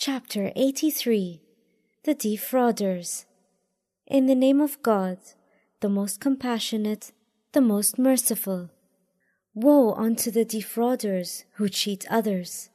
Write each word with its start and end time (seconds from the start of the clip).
Chapter 0.00 0.52
83 0.54 1.42
The 2.04 2.14
Defrauders 2.14 3.26
In 4.06 4.26
the 4.26 4.36
name 4.36 4.60
of 4.60 4.80
God, 4.80 5.18
the 5.80 5.88
most 5.88 6.20
compassionate, 6.20 7.10
the 7.50 7.60
most 7.60 7.98
merciful. 7.98 8.70
Woe 9.56 9.94
unto 9.94 10.30
the 10.30 10.44
defrauders 10.44 11.46
who 11.54 11.68
cheat 11.68 12.06
others, 12.08 12.70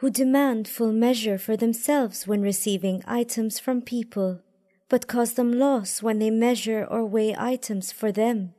who 0.00 0.10
demand 0.10 0.66
full 0.66 0.92
measure 0.92 1.38
for 1.38 1.56
themselves 1.56 2.26
when 2.26 2.42
receiving 2.42 3.04
items 3.06 3.60
from 3.60 3.80
people, 3.80 4.40
but 4.88 5.06
cause 5.06 5.34
them 5.34 5.52
loss 5.52 6.02
when 6.02 6.18
they 6.18 6.30
measure 6.30 6.84
or 6.84 7.04
weigh 7.04 7.36
items 7.38 7.92
for 7.92 8.10
them. 8.10 8.52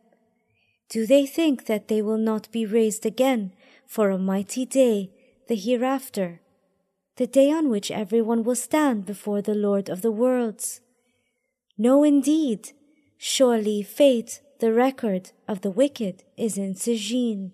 Do 0.88 1.06
they 1.06 1.26
think 1.26 1.66
that 1.66 1.90
they 1.90 2.02
will 2.02 2.18
not 2.18 2.50
be 2.50 2.66
raised 2.66 3.06
again 3.06 3.52
for 3.86 4.10
a 4.10 4.18
mighty 4.18 4.66
day, 4.66 5.12
the 5.50 5.58
hereafter? 5.58 6.40
The 7.18 7.28
day 7.28 7.52
on 7.52 7.70
which 7.70 7.92
everyone 7.92 8.44
will 8.44 8.56
stand 8.56 9.06
before 9.06 9.42
the 9.42 9.54
Lord 9.54 9.90
of 9.90 10.02
the 10.02 10.12
worlds. 10.12 10.82
No, 11.78 12.04
indeed, 12.04 12.72
surely 13.18 13.84
fate, 13.84 14.42
the 14.60 14.74
record 14.74 15.32
of 15.48 15.62
the 15.62 15.72
wicked, 15.72 16.24
is 16.38 16.58
in 16.58 16.74
Sijin. 16.74 17.52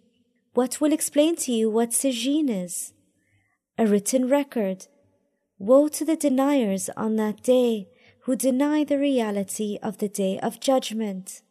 What 0.54 0.80
will 0.80 0.94
explain 0.94 1.36
to 1.38 1.52
you 1.52 1.70
what 1.70 1.92
Sijin 1.92 2.50
is? 2.50 2.94
A 3.78 3.86
written 3.86 4.30
record. 4.30 4.88
Woe 5.58 5.88
to 5.90 6.06
the 6.06 6.16
deniers 6.16 6.90
on 6.96 7.18
that 7.18 7.44
day 7.44 7.90
who 8.24 8.36
deny 8.36 8.84
the 8.84 9.00
reality 9.00 9.78
of 9.82 9.98
the 9.98 10.08
day 10.08 10.40
of 10.40 10.60
judgment, 10.60 11.42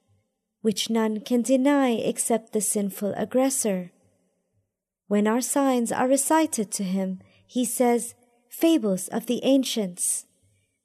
which 0.62 0.88
none 0.88 1.20
can 1.20 1.42
deny 1.42 1.90
except 1.90 2.52
the 2.52 2.60
sinful 2.60 3.12
aggressor. 3.16 3.90
When 5.08 5.26
our 5.26 5.40
signs 5.40 5.90
are 5.90 6.06
recited 6.06 6.70
to 6.72 6.84
him, 6.84 7.20
he 7.48 7.64
says, 7.64 8.14
Fables 8.48 9.08
of 9.08 9.26
the 9.26 9.40
ancients. 9.42 10.26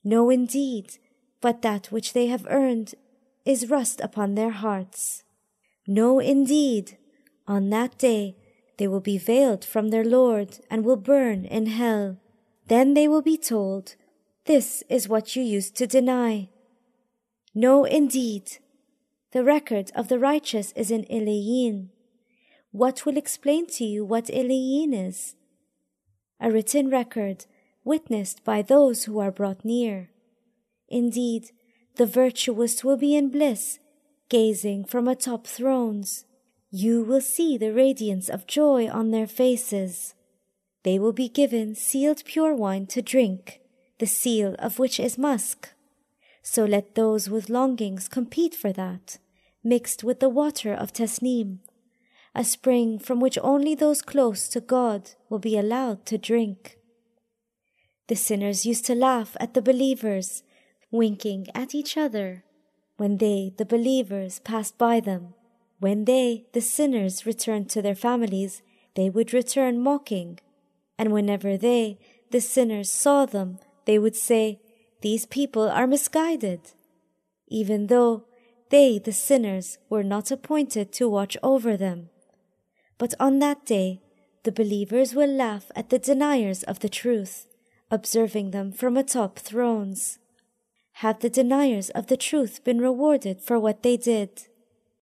No, 0.04 0.30
indeed, 0.30 0.98
but 1.42 1.62
that 1.62 1.92
which 1.92 2.14
they 2.14 2.28
have 2.28 2.48
earned 2.50 2.96
is 3.46 3.70
rust 3.70 4.00
upon 4.02 4.36
their 4.36 4.52
hearts. 4.52 5.24
No, 5.86 6.20
indeed, 6.20 6.98
on 7.48 7.70
that 7.70 7.98
day 7.98 8.38
they 8.78 8.88
will 8.88 9.02
be 9.02 9.18
veiled 9.18 9.66
from 9.66 9.90
their 9.90 10.06
Lord 10.06 10.60
and 10.72 10.86
will 10.86 10.96
burn 10.96 11.46
in 11.46 11.66
hell. 11.68 12.18
Then 12.68 12.94
they 12.94 13.08
will 13.08 13.22
be 13.22 13.38
told, 13.38 13.96
This 14.46 14.84
is 14.90 15.10
what 15.10 15.36
you 15.36 15.44
used 15.44 15.76
to 15.76 15.88
deny. 15.88 16.50
No, 17.54 17.84
indeed, 17.84 18.58
the 19.32 19.44
record 19.44 19.92
of 19.96 20.08
the 20.08 20.20
righteous 20.20 20.72
is 20.76 20.90
in 20.92 21.04
Iliyin. 21.06 21.90
What 22.72 23.06
will 23.06 23.18
explain 23.18 23.68
to 23.68 23.84
you 23.84 24.06
what 24.06 24.26
Iliyin 24.26 24.94
is? 24.94 25.36
A 26.44 26.52
written 26.52 26.90
record 26.90 27.46
witnessed 27.86 28.44
by 28.44 28.62
those 28.62 29.06
who 29.06 29.18
are 29.20 29.32
brought 29.32 29.64
near. 29.64 30.10
Indeed, 30.90 31.52
the 31.96 32.06
virtuous 32.06 32.84
will 32.84 32.98
be 32.98 33.16
in 33.16 33.30
bliss, 33.30 33.80
gazing 34.28 34.84
from 34.84 35.08
atop 35.08 35.48
thrones. 35.48 36.26
You 36.70 37.02
will 37.02 37.22
see 37.22 37.58
the 37.58 37.72
radiance 37.72 38.28
of 38.28 38.46
joy 38.46 38.90
on 38.90 39.12
their 39.12 39.26
faces. 39.26 40.16
They 40.84 41.00
will 41.00 41.14
be 41.14 41.30
given 41.30 41.76
sealed 41.76 42.26
pure 42.26 42.54
wine 42.54 42.88
to 42.88 43.02
drink, 43.02 43.62
the 44.00 44.06
seal 44.06 44.56
of 44.60 44.80
which 44.80 45.00
is 45.00 45.18
musk. 45.18 45.70
So 46.42 46.66
let 46.66 46.96
those 46.96 47.30
with 47.30 47.50
longings 47.50 48.10
compete 48.10 48.54
for 48.54 48.74
that, 48.74 49.18
mixed 49.64 50.04
with 50.04 50.20
the 50.20 50.28
water 50.28 50.74
of 50.74 50.92
Tasnim 50.92 51.60
a 52.36 52.44
spring 52.44 52.98
from 52.98 53.20
which 53.20 53.38
only 53.44 53.76
those 53.76 54.02
close 54.02 54.48
to 54.50 54.60
God 54.60 55.12
will 55.30 55.40
be 55.40 55.58
allowed 55.58 56.06
to 56.08 56.18
drink. 56.18 56.78
The 58.08 58.16
sinners 58.16 58.66
used 58.66 58.86
to 58.86 58.96
laugh 58.96 59.38
at 59.40 59.54
the 59.54 59.62
believers, 59.62 60.44
winking 60.92 61.48
at 61.54 61.76
each 61.76 61.96
other, 61.96 62.44
when 62.98 63.18
they, 63.18 63.54
the 63.58 63.66
believers, 63.66 64.40
passed 64.40 64.78
by 64.78 65.00
them. 65.00 65.34
When 65.80 66.06
they, 66.06 66.46
the 66.54 66.62
sinners, 66.62 67.26
returned 67.26 67.70
to 67.72 67.82
their 67.82 67.96
families, 67.96 68.62
they 68.96 69.10
would 69.10 69.34
return 69.34 69.82
mocking. 69.82 70.40
And 70.98 71.12
whenever 71.12 71.58
they, 71.58 72.00
the 72.32 72.42
sinners, 72.42 72.92
saw 72.92 73.26
them, 73.26 73.60
they 73.86 74.00
would 74.00 74.16
say, 74.16 74.60
These 75.02 75.26
people 75.26 75.70
are 75.70 75.88
misguided, 75.88 76.62
even 77.48 77.88
though 77.88 78.26
they, 78.70 78.98
the 78.98 79.12
sinners, 79.12 79.78
were 79.90 80.04
not 80.04 80.32
appointed 80.32 80.92
to 80.94 81.10
watch 81.10 81.38
over 81.44 81.78
them. 81.78 82.10
But 83.04 83.16
on 83.20 83.40
that 83.40 83.66
day, 83.66 84.00
the 84.44 84.52
believers 84.54 85.14
will 85.14 85.30
laugh 85.30 85.70
at 85.76 85.90
the 85.90 86.00
deniers 86.00 86.64
of 86.64 86.80
the 86.80 86.88
truth, 86.88 87.48
observing 87.92 88.52
them 88.52 88.72
from 88.72 88.96
atop 88.96 89.40
thrones. 89.40 90.20
Have 91.04 91.20
the 91.20 91.30
deniers 91.30 91.90
of 91.90 92.08
the 92.08 92.16
truth 92.16 92.64
been 92.64 92.80
rewarded 92.80 93.42
for 93.42 93.60
what 93.60 93.84
they 93.84 93.98
did? 93.98 94.48